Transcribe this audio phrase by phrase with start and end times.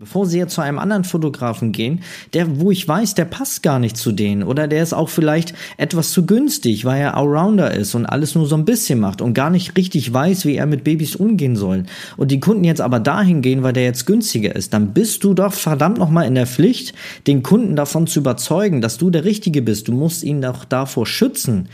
[0.00, 2.02] Bevor sie jetzt zu einem anderen Fotografen gehen,
[2.32, 5.54] der, wo ich weiß, der passt gar nicht zu denen oder der ist auch vielleicht
[5.76, 9.34] etwas zu günstig, weil er Allrounder ist und alles nur so ein bisschen macht und
[9.34, 11.82] gar nicht richtig weiß, wie er mit Babys umgehen soll.
[12.16, 15.34] Und die Kunden jetzt aber dahin gehen, weil der jetzt günstiger ist, dann bist du
[15.34, 16.94] doch verdammt nochmal in der Pflicht,
[17.26, 19.88] den Kunden davon zu überzeugen, dass du der Richtige bist.
[19.88, 21.68] Du musst ihn doch davor schützen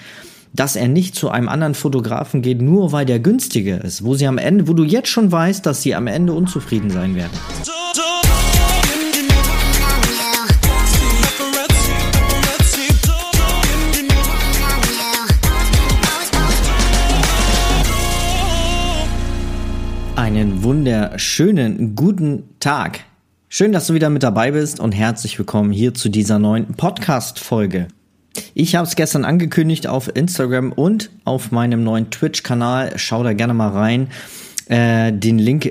[0.55, 4.29] dass er nicht zu einem anderen Fotografen geht, nur weil der günstiger ist, wo sie
[4.29, 7.33] am Ende, wo du jetzt schon weißt, dass sie am Ende unzufrieden sein werden.
[20.25, 23.01] Einen wunderschönen guten Tag.
[23.51, 27.89] Schön, dass du wieder mit dabei bist und herzlich willkommen hier zu dieser neuen Podcast-Folge.
[28.55, 32.95] Ich habe es gestern angekündigt auf Instagram und auf meinem neuen Twitch-Kanal.
[32.97, 34.09] Schau da gerne mal rein.
[34.67, 35.71] Äh, den Link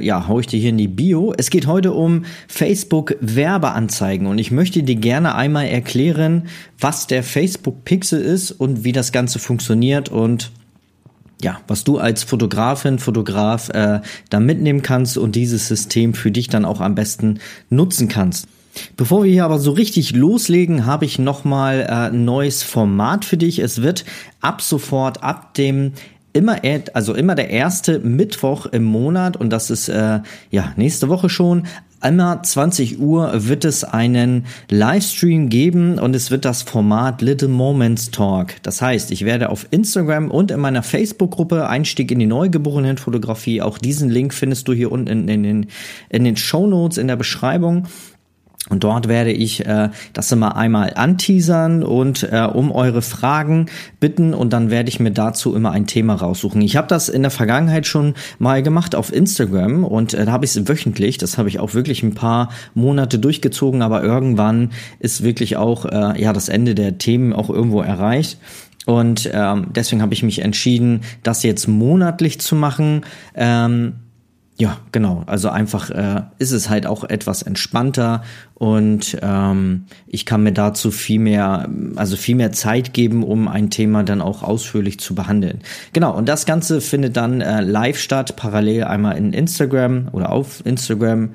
[0.00, 1.34] ja, hau ich dir hier in die Bio.
[1.36, 6.44] Es geht heute um Facebook Werbeanzeigen und ich möchte dir gerne einmal erklären,
[6.78, 10.52] was der Facebook Pixel ist und wie das Ganze funktioniert und
[11.42, 16.48] ja, was du als Fotografin, Fotograf äh, da mitnehmen kannst und dieses System für dich
[16.48, 18.46] dann auch am besten nutzen kannst.
[18.96, 23.36] Bevor wir hier aber so richtig loslegen, habe ich nochmal äh, ein neues Format für
[23.36, 23.58] dich.
[23.58, 24.04] Es wird
[24.40, 25.92] ab sofort, ab dem
[26.32, 26.58] immer,
[26.94, 31.66] also immer der erste Mittwoch im Monat und das ist äh, ja nächste Woche schon.
[32.02, 38.10] Immer 20 Uhr wird es einen Livestream geben und es wird das Format Little Moments
[38.10, 38.54] Talk.
[38.62, 43.76] Das heißt, ich werde auf Instagram und in meiner Facebook-Gruppe Einstieg in die Neugeborenenfotografie, auch
[43.76, 45.66] diesen Link findest du hier unten in, in, in,
[46.08, 47.86] in den Show Notes in der Beschreibung
[48.68, 53.66] und dort werde ich äh, das immer einmal anteasern und äh, um eure Fragen
[54.00, 56.60] bitten und dann werde ich mir dazu immer ein Thema raussuchen.
[56.60, 60.44] Ich habe das in der Vergangenheit schon mal gemacht auf Instagram und äh, da habe
[60.44, 61.16] ich es wöchentlich.
[61.16, 66.20] Das habe ich auch wirklich ein paar Monate durchgezogen, aber irgendwann ist wirklich auch äh,
[66.20, 68.38] ja das Ende der Themen auch irgendwo erreicht.
[68.84, 73.02] Und ähm, deswegen habe ich mich entschieden, das jetzt monatlich zu machen.
[73.34, 73.94] Ähm,
[74.60, 75.22] ja, genau.
[75.26, 78.22] Also einfach äh, ist es halt auch etwas entspannter
[78.52, 81.66] und ähm, ich kann mir dazu viel mehr,
[81.96, 85.60] also viel mehr Zeit geben, um ein Thema dann auch ausführlich zu behandeln.
[85.94, 86.14] Genau.
[86.14, 91.30] Und das Ganze findet dann äh, live statt, parallel einmal in Instagram oder auf Instagram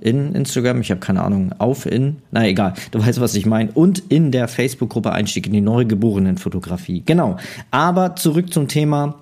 [0.00, 3.72] in Instagram, ich habe keine Ahnung, auf in, na egal, du weißt, was ich meine,
[3.72, 7.02] und in der Facebook-Gruppe Einstieg in die Neugeborenen-Fotografie.
[7.04, 7.36] Genau.
[7.70, 9.16] Aber zurück zum Thema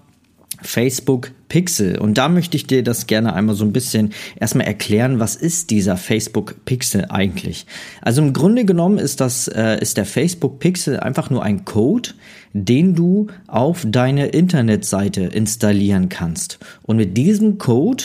[0.63, 1.99] Facebook Pixel.
[1.99, 5.71] Und da möchte ich dir das gerne einmal so ein bisschen erstmal erklären, was ist
[5.71, 7.67] dieser Facebook Pixel eigentlich?
[8.03, 12.11] Also im Grunde genommen ist das, äh, ist der Facebook Pixel einfach nur ein Code,
[12.53, 16.59] den du auf deine Internetseite installieren kannst.
[16.83, 18.05] Und mit diesem Code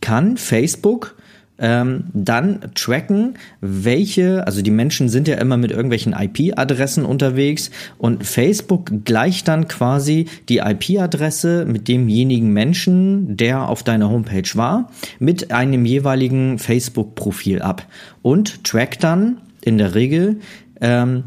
[0.00, 1.16] kann Facebook
[1.58, 8.26] ähm, dann tracken, welche, also die Menschen sind ja immer mit irgendwelchen IP-Adressen unterwegs und
[8.26, 15.52] Facebook gleicht dann quasi die IP-Adresse mit demjenigen Menschen, der auf deiner Homepage war, mit
[15.52, 17.86] einem jeweiligen Facebook-Profil ab
[18.22, 20.40] und trackt dann in der Regel
[20.80, 21.24] ähm,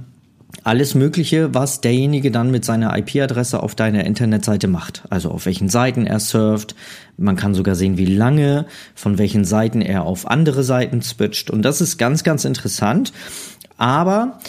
[0.67, 5.03] alles Mögliche, was derjenige dann mit seiner IP-Adresse auf deiner Internetseite macht.
[5.09, 6.75] Also auf welchen Seiten er surft.
[7.15, 11.49] Man kann sogar sehen, wie lange, von welchen Seiten er auf andere Seiten switcht.
[11.49, 13.13] Und das ist ganz, ganz interessant.
[13.77, 14.39] Aber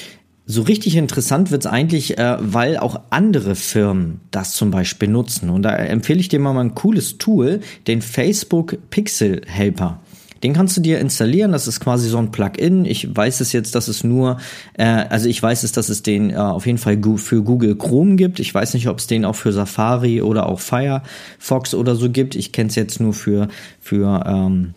[0.44, 5.50] so richtig interessant wird's eigentlich, äh, weil auch andere Firmen das zum Beispiel nutzen.
[5.50, 10.00] Und da empfehle ich dir mal ein cooles Tool, den Facebook Pixel Helper.
[10.42, 11.52] Den kannst du dir installieren.
[11.52, 12.84] Das ist quasi so ein Plugin.
[12.84, 14.38] Ich weiß es jetzt, dass es nur,
[14.74, 18.16] äh, also ich weiß es, dass es den äh, auf jeden Fall für Google Chrome
[18.16, 18.40] gibt.
[18.40, 22.34] Ich weiß nicht, ob es den auch für Safari oder auch Firefox oder so gibt.
[22.34, 23.48] Ich kenne es jetzt nur für
[23.80, 24.74] für ähm,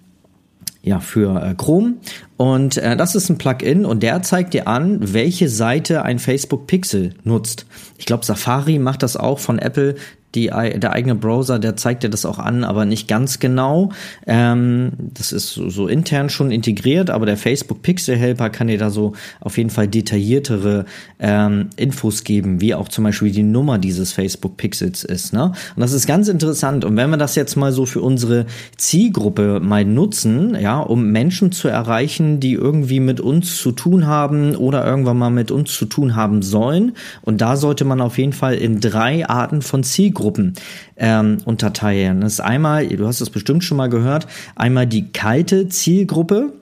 [0.84, 1.96] ja, für äh, Chrome.
[2.38, 6.66] Und äh, das ist ein Plugin und der zeigt dir an, welche Seite ein Facebook
[6.68, 7.68] Pixel nutzt.
[7.98, 9.96] Ich glaube, Safari macht das auch von Apple
[10.36, 13.92] die, der eigene Browser, der zeigt dir das auch an, aber nicht ganz genau.
[14.26, 18.78] Ähm, das ist so, so, intern schon integriert, aber der Facebook Pixel Helper kann dir
[18.78, 20.86] da so auf jeden Fall detailliertere
[21.20, 25.34] ähm, Infos geben, wie auch zum Beispiel die Nummer dieses Facebook Pixels ist.
[25.34, 25.52] Ne?
[25.76, 26.86] Und das ist ganz interessant.
[26.86, 28.46] Und wenn wir das jetzt mal so für unsere
[28.78, 34.56] Zielgruppe mal nutzen, ja, um Menschen zu erreichen, die irgendwie mit uns zu tun haben
[34.56, 38.34] oder irgendwann mal mit uns zu tun haben sollen, und da sollte man auf jeden
[38.34, 40.54] Fall in drei Arten von Zielgruppen Zielgruppen
[40.98, 42.22] ähm, unterteilen.
[42.22, 46.54] Das ist einmal, du hast es bestimmt schon mal gehört, einmal die kalte Zielgruppe.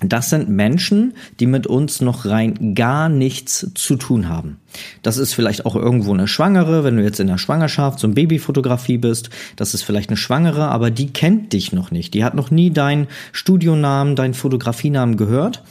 [0.00, 4.58] das sind Menschen, die mit uns noch rein gar nichts zu tun haben.
[5.02, 8.14] Das ist vielleicht auch irgendwo eine Schwangere, wenn du jetzt in der Schwangerschaft, so ein
[8.14, 12.14] Babyfotografie bist, das ist vielleicht eine Schwangere, aber die kennt dich noch nicht.
[12.14, 15.62] Die hat noch nie deinen Studionamen, deinen Fotografienamen gehört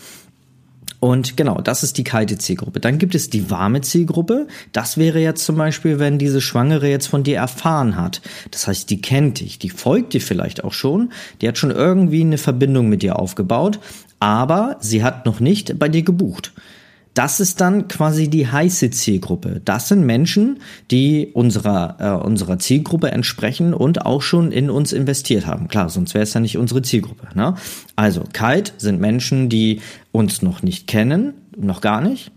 [1.00, 2.80] und genau, das ist die kalte Zielgruppe.
[2.80, 4.48] Dann gibt es die warme Zielgruppe.
[4.72, 8.22] Das wäre jetzt zum Beispiel, wenn diese Schwangere jetzt von dir erfahren hat.
[8.50, 11.12] Das heißt, die kennt dich, die folgt dir vielleicht auch schon,
[11.42, 13.80] die hat schon irgendwie eine Verbindung mit dir aufgebaut,
[14.20, 16.54] aber sie hat noch nicht bei dir gebucht.
[17.18, 19.60] Das ist dann quasi die heiße Zielgruppe.
[19.66, 20.60] Das sind Menschen,
[20.92, 25.68] die unserer, äh, unserer Zielgruppe entsprechen und auch schon in uns investiert haben.
[25.68, 27.30] Klar, sonst wäre es ja nicht unsere Zielgruppe.
[27.34, 27.56] Ne?
[27.96, 29.82] Also kalt sind Menschen, die
[30.12, 32.32] uns noch nicht kennen, noch gar nicht.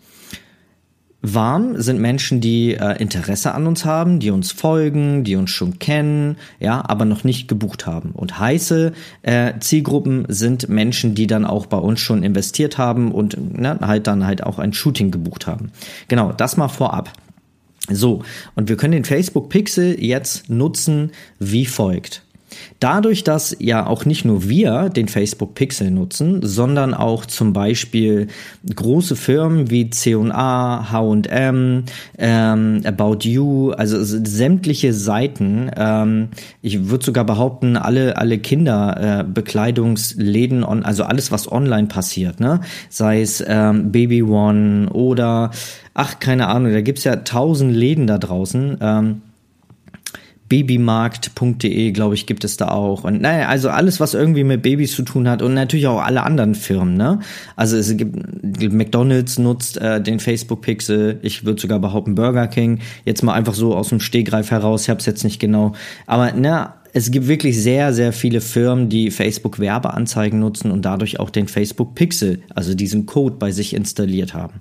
[1.22, 5.78] Warm sind Menschen, die äh, Interesse an uns haben, die uns folgen, die uns schon
[5.78, 8.12] kennen, ja, aber noch nicht gebucht haben.
[8.12, 13.58] Und heiße äh, Zielgruppen sind Menschen, die dann auch bei uns schon investiert haben und
[13.58, 15.72] ne, halt dann halt auch ein Shooting gebucht haben.
[16.08, 17.12] Genau, das mal vorab.
[17.90, 18.22] So,
[18.54, 22.22] und wir können den Facebook Pixel jetzt nutzen wie folgt.
[22.78, 28.28] Dadurch, dass ja auch nicht nur wir den Facebook Pixel nutzen, sondern auch zum Beispiel
[28.74, 31.84] große Firmen wie C&A, H&M,
[32.18, 36.28] ähm, About You, also sämtliche Seiten, ähm,
[36.62, 42.60] ich würde sogar behaupten, alle, alle Kinderbekleidungsläden, äh, also alles, was online passiert, ne?
[42.88, 45.50] sei es ähm, Baby One oder,
[45.94, 49.22] ach, keine Ahnung, da gibt's ja tausend Läden da draußen, ähm,
[50.50, 53.04] babymarkt.de, glaube ich, gibt es da auch.
[53.04, 56.24] Und naja, also alles, was irgendwie mit Babys zu tun hat und natürlich auch alle
[56.24, 57.20] anderen Firmen, ne?
[57.56, 62.80] Also es gibt McDonalds nutzt äh, den Facebook Pixel, ich würde sogar behaupten Burger King,
[63.04, 65.72] jetzt mal einfach so aus dem Stehgreif heraus, ich habe es jetzt nicht genau,
[66.06, 71.20] aber ne, es gibt wirklich sehr, sehr viele Firmen, die Facebook Werbeanzeigen nutzen und dadurch
[71.20, 74.60] auch den Facebook Pixel, also diesen Code bei sich installiert haben.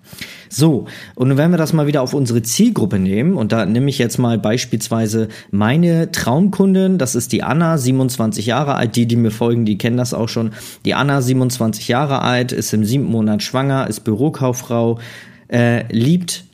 [0.50, 0.86] So,
[1.16, 4.18] und wenn wir das mal wieder auf unsere Zielgruppe nehmen, und da nehme ich jetzt
[4.18, 9.66] mal beispielsweise meine Traumkundin, das ist die Anna, 27 Jahre alt, die, die mir folgen,
[9.66, 10.52] die kennen das auch schon.
[10.86, 15.00] Die Anna, 27 Jahre alt, ist im siebten Monat schwanger, ist Bürokauffrau,
[15.48, 16.46] äh, liebt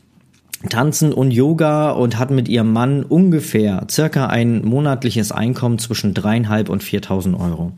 [0.69, 6.69] Tanzen und Yoga und hat mit ihrem Mann ungefähr circa ein monatliches Einkommen zwischen dreieinhalb
[6.69, 7.71] und viertausend Euro.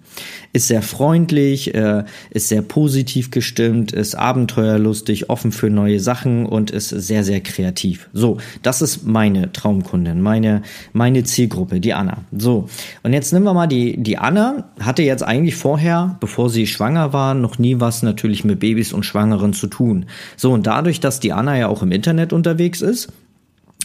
[0.54, 6.72] Ist sehr freundlich, äh, ist sehr positiv gestimmt, ist abenteuerlustig, offen für neue Sachen und
[6.72, 8.10] ist sehr, sehr kreativ.
[8.14, 10.62] So, das ist meine Traumkundin, meine,
[10.94, 12.20] meine Zielgruppe, die Anna.
[12.32, 12.70] So,
[13.04, 17.12] und jetzt nehmen wir mal die, die Anna, hatte jetzt eigentlich vorher, bevor sie schwanger
[17.12, 20.06] war, noch nie was natürlich mit Babys und Schwangeren zu tun.
[20.38, 23.08] So, und dadurch, dass die Anna ja auch im Internet unterwegs ist,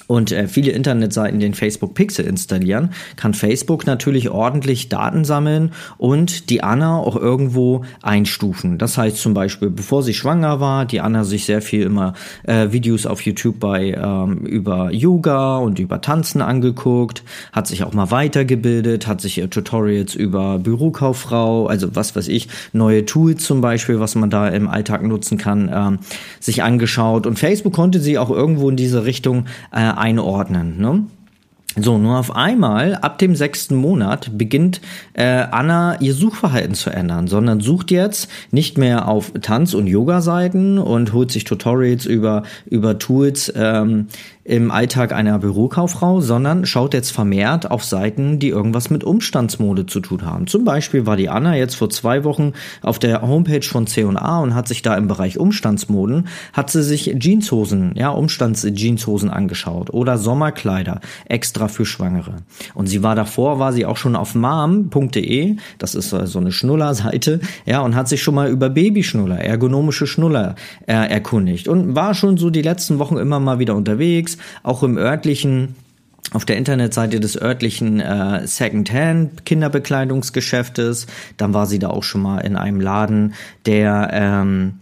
[0.06, 6.50] und äh, viele Internetseiten den Facebook Pixel installieren, kann Facebook natürlich ordentlich Daten sammeln und
[6.50, 8.78] die Anna auch irgendwo einstufen.
[8.78, 12.14] Das heißt zum Beispiel, bevor sie schwanger war, die Anna sich sehr viel immer
[12.44, 17.22] äh, Videos auf YouTube bei ähm, über Yoga und über Tanzen angeguckt,
[17.52, 23.04] hat sich auch mal weitergebildet, hat sich Tutorials über Bürokauffrau, also was weiß ich, neue
[23.04, 25.98] Tools zum Beispiel, was man da im Alltag nutzen kann, ähm,
[26.40, 30.78] sich angeschaut und Facebook konnte sie auch irgendwo in diese Richtung äh, einordnen.
[30.78, 31.04] Ne?
[31.76, 34.82] So, nur auf einmal, ab dem sechsten Monat, beginnt
[35.14, 40.78] äh, Anna ihr Suchverhalten zu ändern, sondern sucht jetzt nicht mehr auf Tanz- und Yoga-Seiten
[40.78, 44.08] und holt sich Tutorials über, über Tools, ähm,
[44.44, 50.00] im Alltag einer Bürokauffrau, sondern schaut jetzt vermehrt auf Seiten, die irgendwas mit Umstandsmode zu
[50.00, 50.48] tun haben.
[50.48, 52.52] Zum Beispiel war die Anna jetzt vor zwei Wochen
[52.82, 57.14] auf der Homepage von C&A und hat sich da im Bereich Umstandsmoden, hat sie sich
[57.20, 62.36] Jeanshosen, ja, Umstandsjeanshosen angeschaut oder Sommerkleider extra für Schwangere.
[62.74, 67.40] Und sie war davor, war sie auch schon auf mom.de, das ist so eine Schnuller-Seite,
[67.64, 72.36] ja, und hat sich schon mal über Babyschnuller, ergonomische Schnuller äh, erkundigt und war schon
[72.36, 75.76] so die letzten Wochen immer mal wieder unterwegs, unterwegs, auch im örtlichen
[76.32, 81.06] auf der Internetseite des örtlichen äh, Secondhand Kinderbekleidungsgeschäftes.
[81.36, 83.34] Dann war sie da auch schon mal in einem Laden,
[83.66, 84.78] der ähm,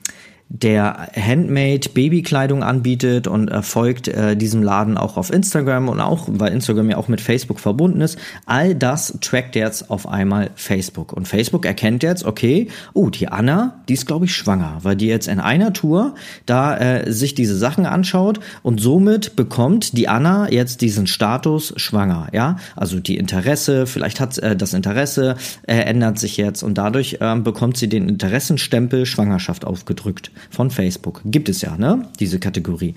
[0.52, 6.26] der Handmade Babykleidung anbietet und äh, folgt äh, diesem Laden auch auf Instagram und auch,
[6.28, 8.18] weil Instagram ja auch mit Facebook verbunden ist.
[8.46, 11.12] All das trackt jetzt auf einmal Facebook.
[11.12, 15.06] Und Facebook erkennt jetzt, okay, oh, die Anna, die ist, glaube ich, schwanger, weil die
[15.06, 16.16] jetzt in einer Tour
[16.46, 22.26] da äh, sich diese Sachen anschaut und somit bekommt die Anna jetzt diesen Status schwanger,
[22.32, 22.56] ja?
[22.74, 25.36] Also die Interesse, vielleicht hat äh, das Interesse
[25.68, 31.20] äh, ändert sich jetzt und dadurch äh, bekommt sie den Interessenstempel Schwangerschaft aufgedrückt von Facebook.
[31.24, 32.06] Gibt es ja, ne?
[32.18, 32.94] Diese Kategorie.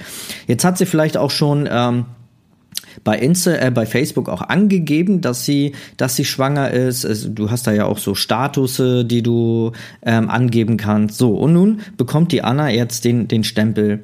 [0.48, 2.06] Jetzt hat sie vielleicht auch schon ähm,
[3.04, 7.06] bei Insta, äh, bei Facebook auch angegeben, dass sie, dass sie schwanger ist.
[7.06, 9.72] Also, du hast da ja auch so Statusse, die du
[10.04, 11.18] ähm, angeben kannst.
[11.18, 14.04] So und nun bekommt die Anna jetzt den den Stempel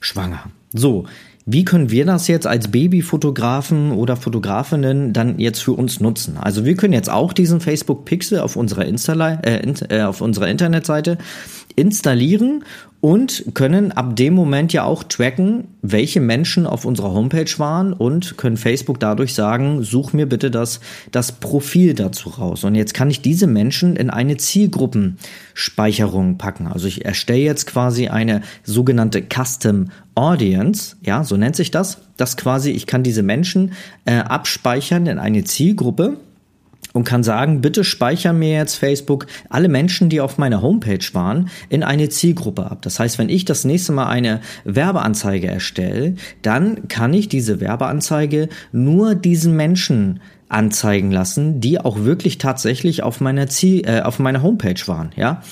[0.00, 0.50] schwanger.
[0.72, 1.06] So,
[1.50, 6.36] wie können wir das jetzt als Babyfotografen oder Fotografinnen dann jetzt für uns nutzen?
[6.36, 10.48] Also wir können jetzt auch diesen Facebook Pixel auf unserer Insta äh, äh, auf unserer
[10.48, 11.16] Internetseite
[11.78, 12.64] installieren
[13.00, 18.36] und können ab dem Moment ja auch tracken, welche Menschen auf unserer Homepage waren und
[18.36, 20.80] können Facebook dadurch sagen, such mir bitte das,
[21.12, 22.64] das Profil dazu raus.
[22.64, 26.66] Und jetzt kann ich diese Menschen in eine Zielgruppenspeicherung packen.
[26.66, 32.36] Also ich erstelle jetzt quasi eine sogenannte Custom Audience, ja, so nennt sich das, dass
[32.36, 36.16] quasi ich kann diese Menschen äh, abspeichern in eine Zielgruppe
[36.92, 41.50] und kann sagen, bitte speicher mir jetzt Facebook alle Menschen, die auf meiner Homepage waren,
[41.68, 42.82] in eine Zielgruppe ab.
[42.82, 48.48] Das heißt, wenn ich das nächste Mal eine Werbeanzeige erstelle, dann kann ich diese Werbeanzeige
[48.72, 54.42] nur diesen Menschen anzeigen lassen, die auch wirklich tatsächlich auf meiner Ziel, äh, auf meiner
[54.42, 55.10] Homepage waren.
[55.16, 55.42] Ja,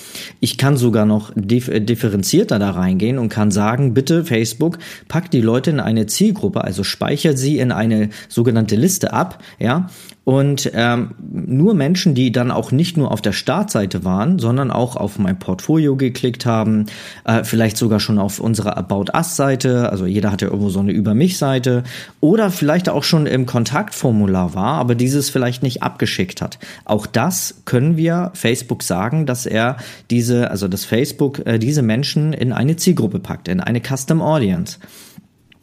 [0.41, 5.31] ich kann sogar noch dif äh, differenzierter da reingehen und kann sagen, bitte Facebook, pack
[5.31, 9.43] die Leute in eine Zielgruppe, also speichert sie in eine sogenannte Liste ab.
[9.59, 9.89] Ja,
[10.27, 14.97] und ähm, nur Menschen, die dann auch nicht nur auf der Startseite waren, sondern auch
[14.97, 16.87] auf mein Portfolio geklickt haben,
[17.25, 20.91] äh, vielleicht sogar schon auf unserer About Us-Seite, also jeder hat ja irgendwo so eine
[20.91, 21.85] Über mich-Seite,
[22.19, 26.61] oder vielleicht auch schon im Kontaktformular war, aber dieses vielleicht nicht abgeschickt hat.
[26.85, 29.79] Auch das können wir Facebook sagen, dass er
[30.13, 34.79] diese, also dass Facebook äh, diese Menschen in eine Zielgruppe packt, in eine Custom Audience.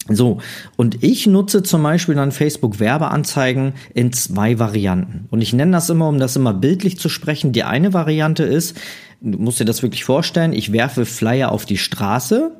[0.10, 0.40] So,
[0.76, 5.28] und ich nutze zum Beispiel dann Facebook Werbeanzeigen in zwei Varianten.
[5.32, 7.54] Und ich nenne das immer, um das immer bildlich zu sprechen.
[7.54, 8.78] Die eine Variante ist,
[9.22, 12.52] du musst dir das wirklich vorstellen, ich werfe Flyer auf die Straße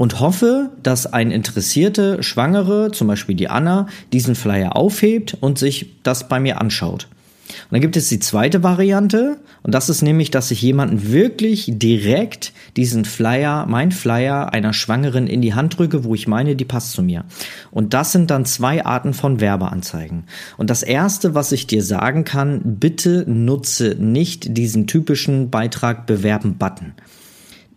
[0.00, 5.90] und hoffe, dass ein interessierte Schwangere, zum Beispiel die Anna, diesen Flyer aufhebt und sich
[6.02, 7.06] das bei mir anschaut.
[7.50, 11.66] Und dann gibt es die zweite Variante und das ist nämlich, dass ich jemanden wirklich
[11.74, 16.64] direkt diesen Flyer, mein Flyer einer Schwangeren in die Hand drücke, wo ich meine, die
[16.64, 17.26] passt zu mir.
[17.70, 20.24] Und das sind dann zwei Arten von Werbeanzeigen.
[20.56, 26.56] Und das erste, was ich dir sagen kann, bitte nutze nicht diesen typischen Beitrag bewerben
[26.56, 26.94] Button.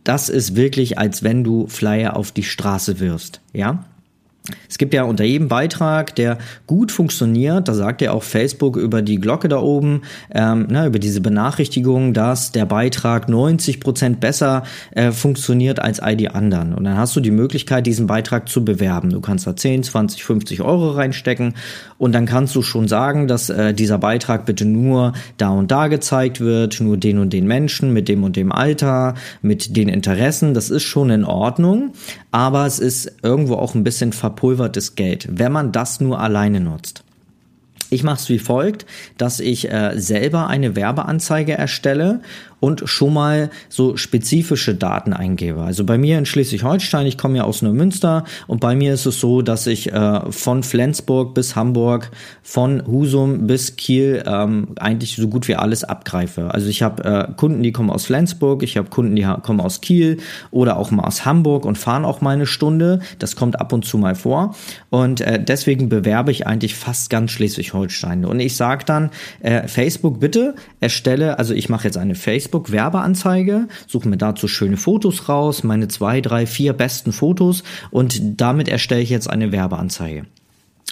[0.04, 3.86] Das ist wirklich, als wenn du Flyer auf die Straße wirfst, ja?
[4.68, 9.02] Es gibt ja unter jedem Beitrag, der gut funktioniert, da sagt ja auch Facebook über
[9.02, 14.64] die Glocke da oben, ähm, na, über diese Benachrichtigung, dass der Beitrag 90 Prozent besser
[14.92, 16.74] äh, funktioniert als all die anderen.
[16.74, 19.12] Und dann hast du die Möglichkeit, diesen Beitrag zu bewerben.
[19.12, 21.54] Du kannst da 10, 20, 50 Euro reinstecken
[21.98, 25.88] und dann kannst du schon sagen, dass äh, dieser Beitrag bitte nur da und da
[25.88, 30.54] gezeigt wird, nur den und den Menschen mit dem und dem Alter, mit den Interessen.
[30.54, 31.94] Das ist schon in Ordnung,
[32.32, 36.60] aber es ist irgendwo auch ein bisschen ver verpulvertes Geld, wenn man das nur alleine
[36.60, 37.04] nutzt.
[37.90, 38.88] Ich mache es wie folgt,
[39.20, 42.22] dass ich äh, selber eine Werbeanzeige erstelle
[42.64, 45.60] und schon mal so spezifische Daten eingebe.
[45.60, 49.20] Also bei mir in Schleswig-Holstein, ich komme ja aus Neumünster und bei mir ist es
[49.20, 52.10] so, dass ich äh, von Flensburg bis Hamburg,
[52.42, 56.54] von Husum bis Kiel ähm, eigentlich so gut wie alles abgreife.
[56.54, 59.82] Also ich habe äh, Kunden, die kommen aus Flensburg, ich habe Kunden, die kommen aus
[59.82, 63.02] Kiel oder auch mal aus Hamburg und fahren auch mal eine Stunde.
[63.20, 64.56] Das kommt ab und zu mal vor
[64.90, 68.24] und äh, deswegen bewerbe ich eigentlich fast ganz Schleswig-Holstein.
[68.24, 69.10] Und ich sage dann,
[69.42, 74.48] äh, Facebook bitte erstelle, also ich mache jetzt eine Facebook Facebook Werbeanzeige, suche mir dazu
[74.48, 79.52] schöne Fotos raus, meine zwei, drei, vier besten Fotos und damit erstelle ich jetzt eine
[79.52, 80.28] Werbeanzeige.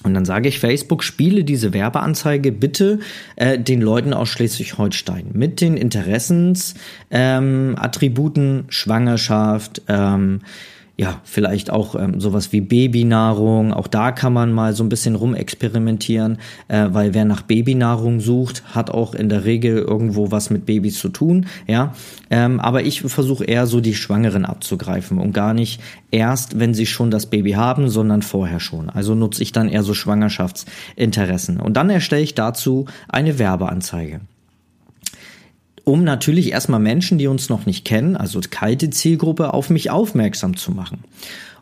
[0.04, 2.98] Und dann sage ich Facebook, spiele diese Werbeanzeige bitte
[3.36, 10.40] äh, den Leuten aus Schleswig-Holstein mit den Interessensattributen ähm, Schwangerschaft, ähm,
[10.98, 13.74] ja, vielleicht auch ähm, sowas wie Babynahrung.
[13.74, 18.64] Auch da kann man mal so ein bisschen rumexperimentieren, äh, weil wer nach Babynahrung sucht,
[18.76, 21.48] hat auch in der Regel irgendwo was mit Babys zu tun.
[21.66, 21.94] Ja,
[22.30, 25.82] ähm, aber ich versuche eher so die Schwangeren abzugreifen und gar nicht
[26.12, 28.90] erst, wenn sie schon das Baby haben, sondern vorher schon.
[28.90, 34.22] Also nutze ich dann eher so Schwangerschaftsinteressen und dann erstelle ich dazu eine Werbeanzeige
[35.84, 40.56] um natürlich erstmal Menschen, die uns noch nicht kennen, also kalte Zielgruppe, auf mich aufmerksam
[40.58, 41.04] zu machen.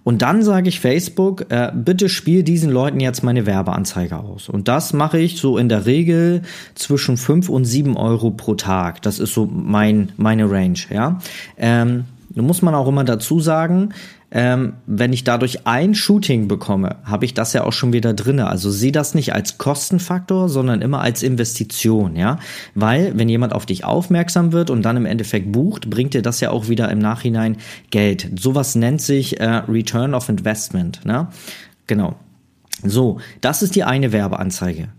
[0.03, 4.49] Und dann sage ich Facebook, äh, bitte spiel diesen Leuten jetzt meine Werbeanzeige aus.
[4.49, 6.41] Und das mache ich so in der Regel
[6.73, 9.01] zwischen fünf und sieben Euro pro Tag.
[9.01, 11.19] Das ist so mein, meine Range, ja.
[11.57, 13.89] Ähm, da muss man auch immer dazu sagen,
[14.31, 18.47] ähm, wenn ich dadurch ein Shooting bekomme, habe ich das ja auch schon wieder drinne.
[18.47, 22.39] Also sieh das nicht als Kostenfaktor, sondern immer als Investition, ja.
[22.75, 26.41] Weil, wenn jemand auf dich aufmerksam wird und dann im Endeffekt bucht, bringt dir das
[26.41, 27.57] ja auch wieder im Nachhinein
[27.89, 28.29] Geld.
[28.39, 31.27] Sowas nennt sich äh, Return of Investment, ne?
[31.87, 32.15] Genau.
[32.83, 34.89] So, das ist die eine Werbeanzeige.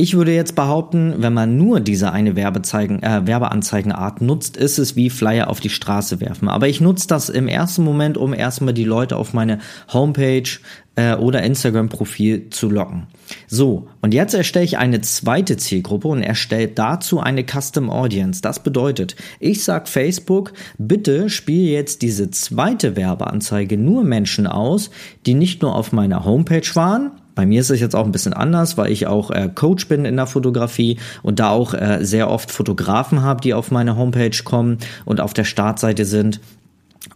[0.00, 4.94] Ich würde jetzt behaupten, wenn man nur diese eine Werbezeigen, äh, Werbeanzeigenart nutzt, ist es
[4.94, 6.48] wie Flyer auf die Straße werfen.
[6.48, 9.58] Aber ich nutze das im ersten Moment, um erstmal die Leute auf meine
[9.92, 10.48] Homepage
[10.94, 13.08] äh, oder Instagram-Profil zu locken.
[13.48, 18.40] So, und jetzt erstelle ich eine zweite Zielgruppe und erstelle dazu eine Custom Audience.
[18.40, 24.90] Das bedeutet, ich sag Facebook, bitte spiele jetzt diese zweite Werbeanzeige nur Menschen aus,
[25.26, 28.32] die nicht nur auf meiner Homepage waren, bei mir ist es jetzt auch ein bisschen
[28.32, 32.28] anders, weil ich auch äh, Coach bin in der Fotografie und da auch äh, sehr
[32.28, 36.40] oft Fotografen habe, die auf meine Homepage kommen und auf der Startseite sind.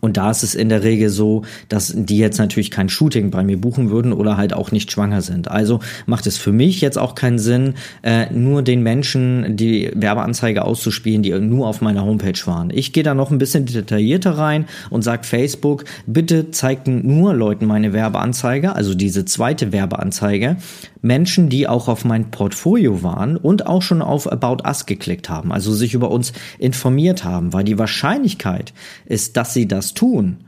[0.01, 3.45] Und da ist es in der Regel so, dass die jetzt natürlich kein Shooting bei
[3.45, 5.49] mir buchen würden oder halt auch nicht schwanger sind.
[5.49, 10.65] Also macht es für mich jetzt auch keinen Sinn, äh, nur den Menschen die Werbeanzeige
[10.65, 12.71] auszuspielen, die nur auf meiner Homepage waren.
[12.71, 17.67] Ich gehe da noch ein bisschen detaillierter rein und sage Facebook, bitte zeigt nur Leuten
[17.67, 20.57] meine Werbeanzeige, also diese zweite Werbeanzeige,
[21.03, 25.53] Menschen, die auch auf mein Portfolio waren und auch schon auf About Us geklickt haben,
[25.53, 28.73] also sich über uns informiert haben, weil die Wahrscheinlichkeit
[29.05, 30.39] ist, dass sie das tun,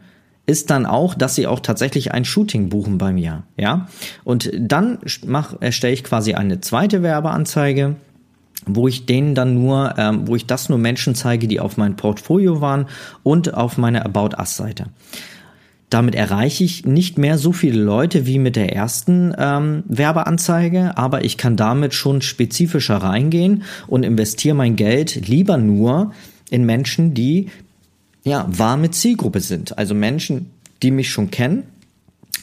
[0.46, 3.88] ist dann auch, dass sie auch tatsächlich ein Shooting buchen bei mir, ja?
[4.25, 7.96] Und dann mach, erstelle ich quasi eine zweite Werbeanzeige,
[8.66, 11.96] wo ich denen dann nur, ähm, wo ich das nur Menschen zeige, die auf mein
[11.96, 12.87] Portfolio waren
[13.23, 14.87] und auf meiner About Us Seite.
[15.94, 21.24] Damit erreiche ich nicht mehr so viele Leute wie mit der ersten ähm, Werbeanzeige, aber
[21.24, 26.10] ich kann damit schon spezifischer reingehen und investiere mein Geld lieber nur
[26.50, 27.46] in Menschen, die
[28.24, 29.78] ja warme Zielgruppe sind.
[29.78, 30.50] Also Menschen,
[30.82, 31.62] die mich schon kennen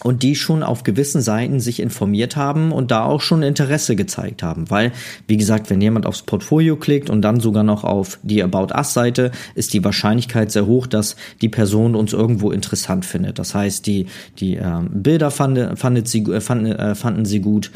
[0.03, 4.43] und die schon auf gewissen Seiten sich informiert haben und da auch schon Interesse gezeigt
[4.43, 4.69] haben.
[4.69, 4.91] Weil,
[5.27, 8.93] wie gesagt, wenn jemand aufs Portfolio klickt und dann sogar noch auf die About Us
[8.93, 13.39] Seite, ist die Wahrscheinlichkeit sehr hoch, dass die Person uns irgendwo interessant findet.
[13.39, 14.07] Das heißt, die,
[14.39, 17.71] die äh, Bilder fand, fandet sie, äh, fand, äh, fanden sie gut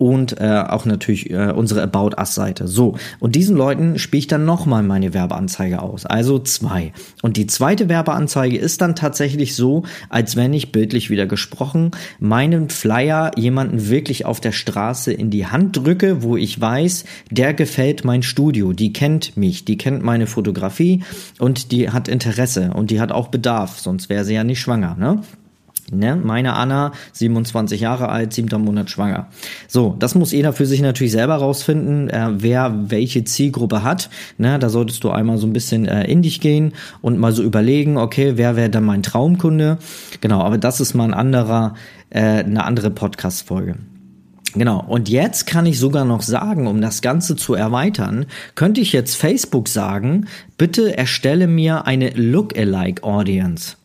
[0.00, 2.66] und äh, auch natürlich äh, unsere About Us Seite.
[2.66, 6.06] So, und diesen Leuten spiele ich dann nochmal meine Werbeanzeige aus.
[6.06, 6.94] Also zwei.
[7.20, 12.70] Und die zweite Werbeanzeige ist dann tatsächlich so, als wenn ich bildlich wieder gesprochen meinen
[12.70, 18.02] Flyer jemanden wirklich auf der Straße in die Hand drücke, wo ich weiß, der gefällt
[18.02, 21.02] mein Studio, die kennt mich, die kennt meine Fotografie
[21.38, 24.96] und die hat Interesse und die hat auch Bedarf, sonst wäre sie ja nicht schwanger,
[24.98, 25.20] ne?
[25.90, 26.16] Ne?
[26.16, 29.28] Meine Anna, 27 Jahre alt, siebter Monat schwanger.
[29.68, 34.10] So, das muss jeder für sich natürlich selber rausfinden, äh, wer welche Zielgruppe hat.
[34.38, 34.58] Ne?
[34.58, 37.96] Da solltest du einmal so ein bisschen äh, in dich gehen und mal so überlegen,
[37.96, 39.78] okay, wer wäre dann mein Traumkunde?
[40.20, 41.74] Genau, aber das ist mal ein anderer,
[42.10, 43.76] äh, eine andere Podcast-Folge.
[44.54, 48.26] Genau, und jetzt kann ich sogar noch sagen, um das Ganze zu erweitern,
[48.56, 50.26] könnte ich jetzt Facebook sagen,
[50.58, 53.76] bitte erstelle mir eine Look-alike Audience.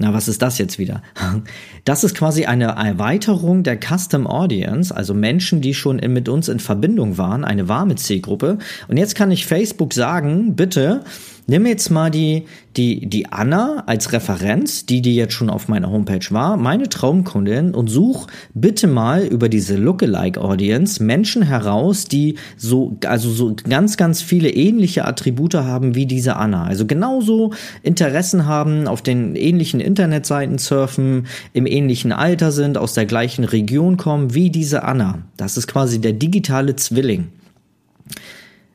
[0.00, 1.02] Na, was ist das jetzt wieder?
[1.84, 6.60] Das ist quasi eine Erweiterung der Custom Audience, also Menschen, die schon mit uns in
[6.60, 8.58] Verbindung waren, eine warme Zielgruppe.
[8.88, 11.02] Und jetzt kann ich Facebook sagen, bitte
[11.50, 12.44] Nimm jetzt mal die,
[12.76, 17.74] die, die Anna als Referenz, die, die jetzt schon auf meiner Homepage war, meine Traumkundin
[17.74, 23.96] und such bitte mal über diese Lookalike Audience Menschen heraus, die so, also so ganz,
[23.96, 26.64] ganz viele ähnliche Attribute haben wie diese Anna.
[26.64, 33.06] Also genauso Interessen haben, auf den ähnlichen Internetseiten surfen, im ähnlichen Alter sind, aus der
[33.06, 35.22] gleichen Region kommen wie diese Anna.
[35.38, 37.28] Das ist quasi der digitale Zwilling.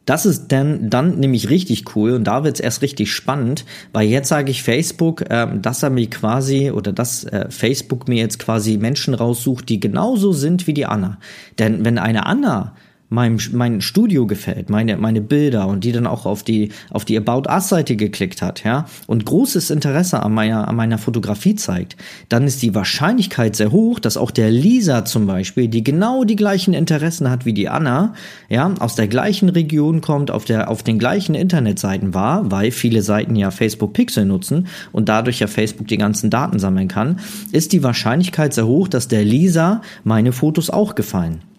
[0.06, 3.64] Das ist dann, dann nämlich richtig cool und da wird's erst richtig spannend,
[3.94, 8.18] weil jetzt sage ich Facebook, äh, dass er mir quasi oder dass äh, Facebook mir
[8.18, 11.20] jetzt quasi Menschen raussucht, die genauso sind wie die Anna.
[11.58, 12.76] Denn wenn eine Anna
[13.14, 17.18] meinem, mein Studio gefällt, meine, meine Bilder und die dann auch auf die, auf die
[17.18, 21.96] About Us Seite geklickt hat, ja, und großes Interesse an meiner, an meiner Fotografie zeigt,
[22.30, 26.36] dann ist die Wahrscheinlichkeit sehr hoch, dass auch der Lisa zum Beispiel, die genau die
[26.36, 28.14] gleichen Interessen hat wie die Anna,
[28.50, 33.04] ja, aus der gleichen Region kommt, auf der, auf den gleichen Internetseiten war, weil viele
[33.04, 37.20] Seiten ja Facebook Pixel nutzen und dadurch ja Facebook die ganzen Daten sammeln kann,
[37.52, 41.53] ist die Wahrscheinlichkeit sehr hoch, dass der Lisa meine Fotos auch gefallen.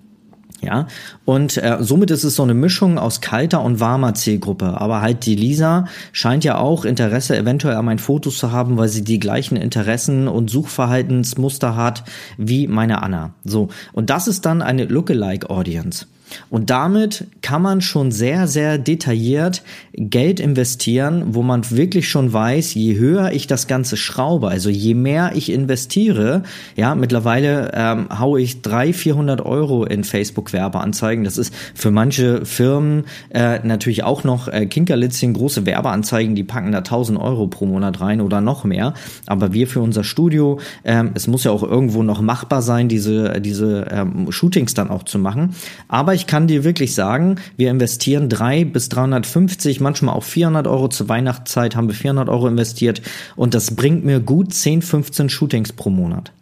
[0.64, 0.87] Ja,
[1.24, 4.81] und äh, somit ist es so eine Mischung aus kalter und warmer Zielgruppe.
[4.81, 8.88] Aber halt die Lisa scheint ja auch Interesse eventuell an meinen Fotos zu haben, weil
[8.88, 12.05] sie die gleichen Interessen und Suchverhaltensmuster hat
[12.38, 13.35] wie meine Anna.
[13.44, 16.07] So, und das ist dann eine Lookalike Audience.
[16.51, 22.75] Und damit kann man schon sehr, sehr detailliert Geld investieren, wo man wirklich schon weiß,
[22.75, 26.43] je höher ich das Ganze schraube, also je mehr ich investiere,
[26.77, 31.25] ja, mittlerweile ähm, haue ich 300, 400 Euro in Facebook-Werbeanzeigen.
[31.25, 36.73] Das ist für manche Firmen äh, natürlich auch noch äh, Kinkerlitzchen, große Werbeanzeigen, die packen
[36.73, 38.95] da 1000 Euro pro Monat rein oder noch mehr.
[39.27, 43.41] Aber wir für unser Studio, ähm, es muss ja auch irgendwo noch machbar sein, diese,
[43.41, 45.55] diese ähm, Shootings dann auch zu machen.
[45.89, 50.88] Aber ich kann dir wirklich sagen, wir investieren drei bis 350, manchmal auch 400 Euro.
[50.88, 53.03] Zur Weihnachtszeit haben wir 400 Euro investiert
[53.37, 56.33] und das bringt mir gut 10, 15 Shootings pro Monat.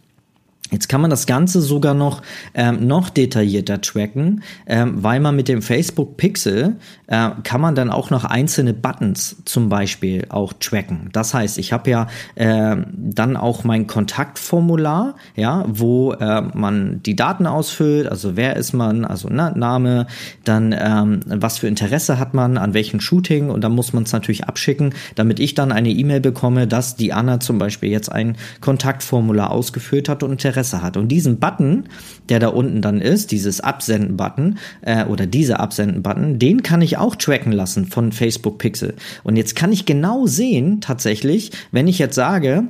[0.72, 2.22] Jetzt kann man das Ganze sogar noch
[2.54, 6.76] ähm, noch detaillierter tracken, ähm, weil man mit dem Facebook Pixel
[7.08, 11.10] äh, kann man dann auch noch einzelne Buttons zum Beispiel auch tracken.
[11.12, 12.06] Das heißt, ich habe ja
[12.36, 18.72] äh, dann auch mein Kontaktformular, ja, wo äh, man die Daten ausfüllt, also wer ist
[18.72, 20.06] man, also ne, Name,
[20.44, 23.50] dann ähm, was für Interesse hat man, an welchem Shooting.
[23.50, 27.12] Und dann muss man es natürlich abschicken, damit ich dann eine E-Mail bekomme, dass die
[27.12, 30.96] Anna zum Beispiel jetzt ein Kontaktformular ausgefüllt hat und Interesse Interesse hat.
[30.96, 31.84] Und diesen Button,
[32.28, 37.16] der da unten dann ist, dieses Absenden-Button äh, oder dieser Absenden-Button, den kann ich auch
[37.16, 38.94] tracken lassen von Facebook Pixel.
[39.24, 42.64] Und jetzt kann ich genau sehen, tatsächlich, wenn ich jetzt sage,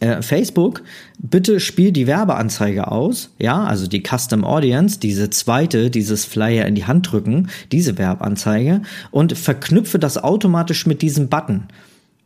[0.00, 0.82] äh, Facebook,
[1.18, 6.74] bitte spiel die Werbeanzeige aus, ja, also die Custom Audience, diese zweite, dieses Flyer in
[6.74, 11.68] die Hand drücken, diese Werbeanzeige und verknüpfe das automatisch mit diesem Button.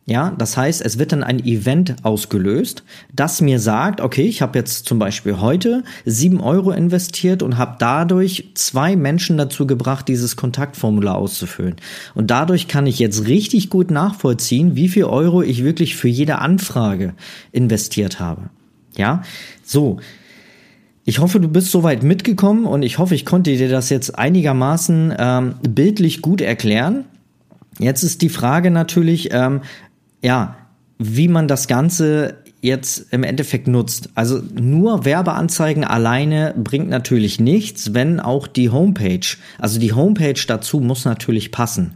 [0.06, 2.82] Ja, das heißt, es wird dann ein Event ausgelöst,
[3.14, 7.76] das mir sagt, okay, ich habe jetzt zum Beispiel heute sieben Euro investiert und habe
[7.78, 11.76] dadurch zwei Menschen dazu gebracht, dieses Kontaktformular auszufüllen.
[12.14, 16.38] Und dadurch kann ich jetzt richtig gut nachvollziehen, wie viel Euro ich wirklich für jede
[16.38, 17.14] Anfrage
[17.52, 18.50] investiert habe.
[18.96, 19.22] Ja,
[19.62, 19.98] so.
[21.04, 25.14] Ich hoffe, du bist soweit mitgekommen und ich hoffe, ich konnte dir das jetzt einigermaßen
[25.18, 27.04] ähm, bildlich gut erklären.
[27.78, 29.62] Jetzt ist die Frage natürlich, ähm,
[30.22, 30.56] ja,
[30.98, 34.11] wie man das Ganze jetzt im Endeffekt nutzt.
[34.14, 39.26] Also nur Werbeanzeigen alleine bringt natürlich nichts, wenn auch die Homepage,
[39.59, 41.94] also die Homepage dazu muss natürlich passen.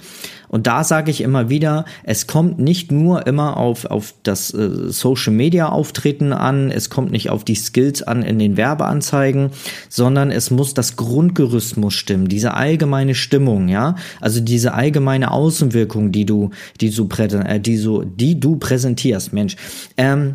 [0.49, 4.91] Und da sage ich immer wieder, es kommt nicht nur immer auf, auf das äh,
[4.91, 9.51] Social Media Auftreten an, es kommt nicht auf die Skills an in den Werbeanzeigen,
[9.89, 16.13] sondern es muss das Grundgerüst muss stimmen, diese allgemeine Stimmung, ja, also diese allgemeine Außenwirkung,
[16.13, 19.57] die du, die du, äh, die, so, die du präsentierst, Mensch.
[19.97, 20.35] Ähm,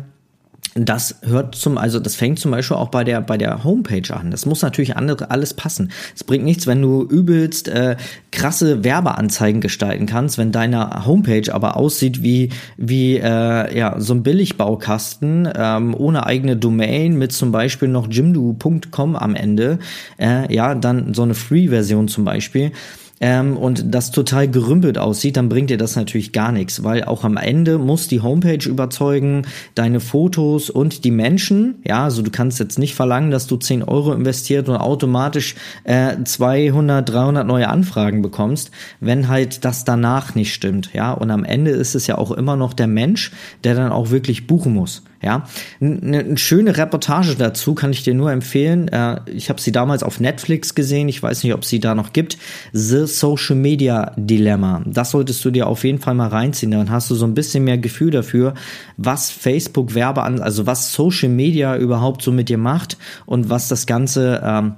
[0.74, 4.30] das hört zum, also das fängt zum Beispiel auch bei der bei der Homepage an.
[4.30, 5.90] Das muss natürlich andere alles passen.
[6.14, 7.96] Es bringt nichts, wenn du übelst äh,
[8.30, 14.22] krasse Werbeanzeigen gestalten kannst, wenn deine Homepage aber aussieht wie wie äh, ja so ein
[14.22, 19.80] Billigbaukasten ähm, ohne eigene Domain mit zum Beispiel noch jimdo.com am Ende.
[20.18, 22.72] Äh, ja, dann so eine Free-Version zum Beispiel
[23.20, 27.22] ähm, und das total gerümpelt aussieht, dann bringt dir das natürlich gar nichts, weil auch
[27.22, 29.42] am Ende muss die Homepage überzeugen,
[29.74, 33.82] deine Fotos und die Menschen, ja, also du kannst jetzt nicht verlangen, dass du 10
[33.82, 35.54] Euro investiert und automatisch
[35.84, 41.44] äh, 200, 300 neue Anfragen bekommst, wenn halt das danach nicht stimmt, ja, und am
[41.44, 43.32] Ende ist es ja auch immer noch der Mensch,
[43.64, 45.02] der dann auch wirklich buchen muss.
[45.22, 45.44] Ja,
[45.82, 48.88] eine, eine schöne Reportage dazu kann ich dir nur empfehlen.
[48.88, 51.10] Äh, ich habe sie damals auf Netflix gesehen.
[51.10, 52.38] Ich weiß nicht, ob sie da noch gibt.
[52.72, 54.82] The Social Media Dilemma.
[54.86, 56.70] Das solltest du dir auf jeden Fall mal reinziehen.
[56.70, 58.54] Dann hast du so ein bisschen mehr Gefühl dafür,
[58.96, 63.68] was Facebook Werbe an, also was Social Media überhaupt so mit dir macht und was
[63.68, 64.74] das Ganze ähm,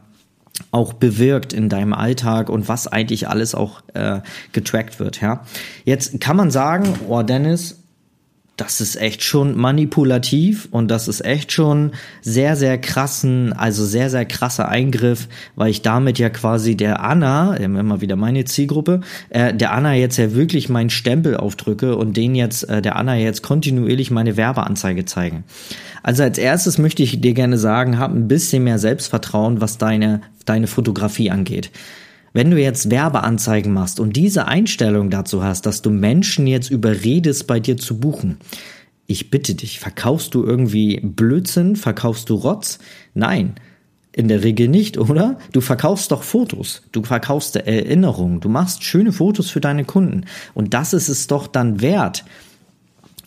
[0.70, 4.20] auch bewirkt in deinem Alltag und was eigentlich alles auch äh,
[4.52, 5.20] getrackt wird.
[5.20, 5.42] Ja,
[5.84, 7.81] jetzt kann man sagen, oh Dennis,
[8.62, 14.08] das ist echt schon manipulativ und das ist echt schon sehr, sehr krassen, also sehr,
[14.08, 19.52] sehr krasser Eingriff, weil ich damit ja quasi der Anna, immer wieder meine Zielgruppe, äh,
[19.52, 23.42] der Anna jetzt ja wirklich meinen Stempel aufdrücke und den jetzt, äh, der Anna jetzt
[23.42, 25.44] kontinuierlich meine Werbeanzeige zeigen.
[26.02, 30.20] Also als erstes möchte ich dir gerne sagen, hab ein bisschen mehr Selbstvertrauen, was deine,
[30.44, 31.70] deine Fotografie angeht.
[32.32, 37.46] Wenn du jetzt Werbeanzeigen machst und diese Einstellung dazu hast, dass du Menschen jetzt überredest,
[37.46, 38.38] bei dir zu buchen,
[39.06, 42.78] ich bitte dich, verkaufst du irgendwie Blödsinn, verkaufst du Rotz?
[43.14, 43.54] Nein.
[44.14, 45.38] In der Regel nicht, oder?
[45.52, 50.26] Du verkaufst doch Fotos, du verkaufst Erinnerungen, du machst schöne Fotos für deine Kunden.
[50.52, 52.22] Und das ist es doch dann wert,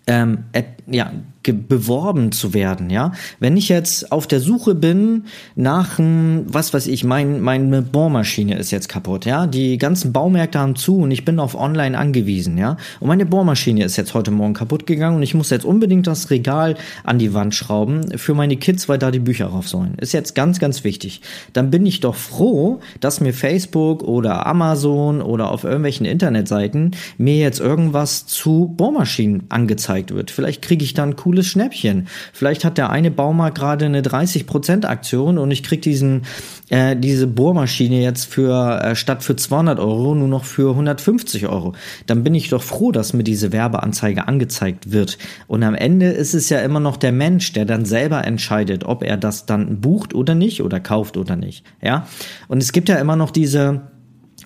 [0.06, 0.44] ähm,
[0.86, 1.12] ja,
[1.54, 3.12] beworben zu werden, ja.
[3.40, 8.72] Wenn ich jetzt auf der Suche bin nach, was weiß ich, mein, meine Bohrmaschine ist
[8.72, 9.48] jetzt kaputt, ja.
[9.48, 12.78] Die ganzen Baumärkte haben zu und ich bin auf online angewiesen, ja.
[13.00, 16.30] Und meine Bohrmaschine ist jetzt heute Morgen kaputt gegangen und ich muss jetzt unbedingt das
[16.30, 19.96] Regal an die Wand schrauben für meine Kids, weil da die Bücher drauf sollen.
[20.00, 21.22] Ist jetzt ganz, ganz wichtig.
[21.54, 27.38] Dann bin ich doch froh, dass mir Facebook oder Amazon oder auf irgendwelchen Internetseiten mir
[27.38, 30.32] jetzt irgendwas zu Bohrmaschinen angezeigt wird.
[30.32, 32.08] Vielleicht kriege ich dann cool cooles Schnäppchen.
[32.32, 36.22] Vielleicht hat der eine Baumarkt gerade eine 30% Aktion und ich krieg diesen
[36.70, 41.74] äh, diese Bohrmaschine jetzt für äh, statt für 200 Euro nur noch für 150 Euro.
[42.08, 45.18] Dann bin ich doch froh, dass mir diese Werbeanzeige angezeigt wird.
[45.48, 49.04] Und am Ende ist es ja immer noch der Mensch, der dann selber entscheidet, ob
[49.04, 51.66] er das dann bucht oder nicht oder kauft oder nicht.
[51.82, 52.08] Ja.
[52.48, 53.82] Und es gibt ja immer noch diese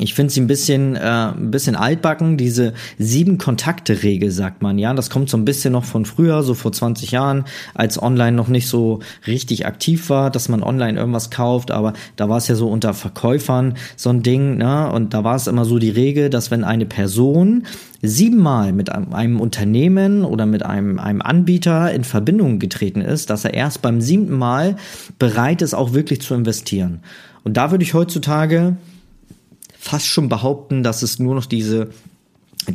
[0.01, 4.93] ich finde sie ein bisschen, äh, ein bisschen altbacken, diese sieben Kontakte-Regel, sagt man, ja.
[4.93, 7.43] Das kommt so ein bisschen noch von früher, so vor 20 Jahren,
[7.75, 12.29] als online noch nicht so richtig aktiv war, dass man online irgendwas kauft, aber da
[12.29, 14.89] war es ja so unter Verkäufern so ein Ding, ne?
[14.89, 17.63] Und da war es immer so die Regel, dass wenn eine Person
[18.01, 23.53] siebenmal mit einem Unternehmen oder mit einem, einem Anbieter in Verbindung getreten ist, dass er
[23.53, 24.77] erst beim siebten Mal
[25.17, 27.01] bereit ist, auch wirklich zu investieren.
[27.43, 28.77] Und da würde ich heutzutage
[29.79, 31.89] fast schon behaupten, dass es nur noch diese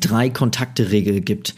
[0.01, 1.55] drei Kontakte-Regel gibt.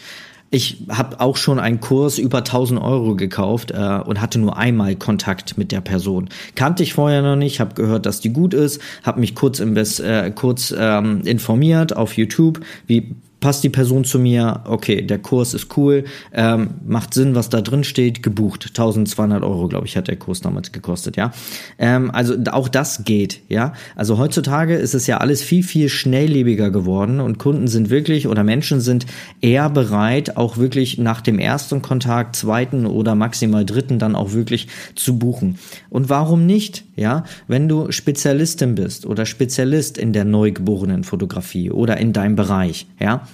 [0.51, 4.97] Ich habe auch schon einen Kurs über 1000 Euro gekauft äh, und hatte nur einmal
[4.97, 6.29] Kontakt mit der Person.
[6.55, 10.01] Kannte ich vorher noch nicht, habe gehört, dass die gut ist, habe mich kurz, invest,
[10.01, 15.55] äh, kurz ähm, informiert auf YouTube, wie passt die Person zu mir, okay, der Kurs
[15.55, 18.67] ist cool, ähm, macht Sinn, was da drin steht, gebucht.
[18.69, 21.33] 1200 Euro, glaube ich, hat der Kurs damals gekostet, ja.
[21.79, 23.75] Ähm, also auch das geht, ja.
[23.95, 28.43] Also heutzutage ist es ja alles viel, viel schnelllebiger geworden und Kunden sind wirklich oder
[28.43, 29.07] Menschen sind
[29.41, 34.69] eher bereit, auch wirklich nach dem ersten Kontakt, zweiten oder maximal dritten dann auch wirklich
[34.95, 35.59] zu buchen.
[35.91, 37.25] Und warum nicht, ja?
[37.49, 43.27] Wenn du Spezialistin bist oder Spezialist in der neugeborenen Fotografie oder in deinem Bereich, ja,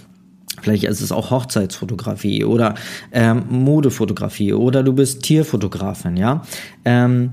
[0.60, 2.74] Vielleicht ist es auch Hochzeitsfotografie oder
[3.12, 6.42] ähm, Modefotografie oder du bist Tierfotografin, ja.
[6.84, 7.32] Ähm,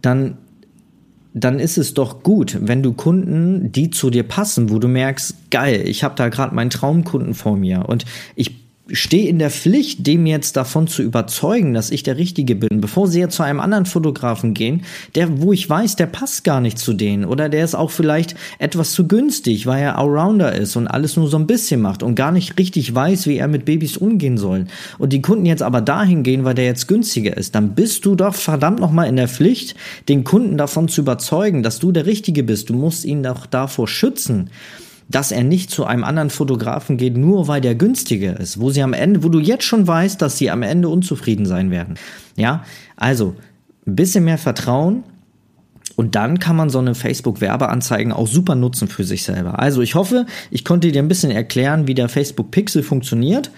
[0.00, 0.38] dann
[1.34, 5.50] dann ist es doch gut, wenn du Kunden, die zu dir passen, wo du merkst,
[5.50, 8.61] geil, ich habe da gerade meinen Traumkunden vor mir und ich
[8.92, 13.08] stehe in der Pflicht, dem jetzt davon zu überzeugen, dass ich der Richtige bin, bevor
[13.08, 14.82] sie jetzt zu einem anderen Fotografen gehen,
[15.14, 18.36] der, wo ich weiß, der passt gar nicht zu denen oder der ist auch vielleicht
[18.58, 22.14] etwas zu günstig, weil er Allrounder ist und alles nur so ein bisschen macht und
[22.14, 24.66] gar nicht richtig weiß, wie er mit Babys umgehen soll.
[24.98, 28.14] Und die Kunden jetzt aber dahin gehen, weil der jetzt günstiger ist, dann bist du
[28.14, 29.74] doch verdammt nochmal in der Pflicht,
[30.08, 32.68] den Kunden davon zu überzeugen, dass du der Richtige bist.
[32.68, 34.50] Du musst ihn doch davor schützen
[35.08, 38.82] dass er nicht zu einem anderen Fotografen geht, nur weil der günstiger ist, wo sie
[38.82, 41.94] am Ende, wo du jetzt schon weißt, dass sie am Ende unzufrieden sein werden.
[42.36, 42.64] Ja,
[42.96, 43.34] also
[43.86, 45.04] ein bisschen mehr Vertrauen,
[45.96, 49.58] und dann kann man so eine Facebook-Werbeanzeigen auch super nutzen für sich selber.
[49.58, 53.50] Also ich hoffe, ich konnte dir ein bisschen erklären, wie der Facebook Pixel funktioniert.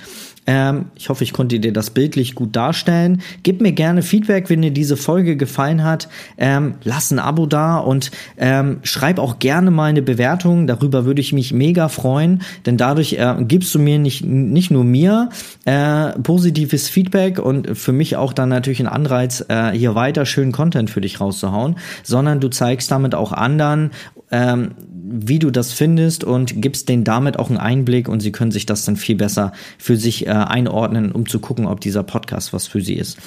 [0.46, 3.22] Ähm, ich hoffe, ich konnte dir das bildlich gut darstellen.
[3.42, 6.08] Gib mir gerne Feedback, wenn dir diese Folge gefallen hat.
[6.36, 10.66] Ähm, lass ein Abo da und ähm, schreib auch gerne mal eine Bewertung.
[10.66, 14.84] Darüber würde ich mich mega freuen, denn dadurch äh, gibst du mir nicht, nicht nur
[14.84, 15.30] mir
[15.64, 20.52] äh, positives Feedback und für mich auch dann natürlich einen Anreiz, äh, hier weiter schönen
[20.52, 23.90] Content für dich rauszuhauen, sondern du zeigst damit auch anderen,
[24.30, 24.72] ähm,
[25.14, 28.66] wie du das findest und gibst denen damit auch einen Einblick und sie können sich
[28.66, 32.66] das dann viel besser für sich äh, einordnen, um zu gucken, ob dieser Podcast was
[32.66, 33.18] für sie ist.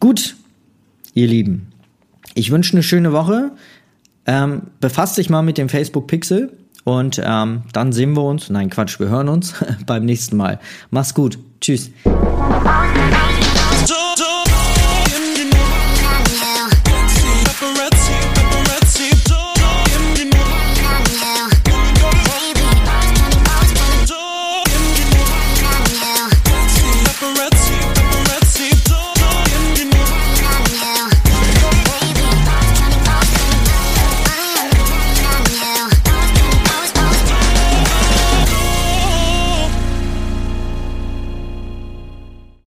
[0.00, 0.36] Gut,
[1.12, 1.68] ihr Lieben,
[2.34, 3.52] ich wünsche eine schöne Woche.
[4.26, 8.70] Ähm, befasst dich mal mit dem Facebook Pixel und ähm, dann sehen wir uns, nein
[8.70, 9.54] Quatsch, wir hören uns
[9.86, 10.60] beim nächsten Mal.
[10.90, 11.90] Mach's gut, tschüss.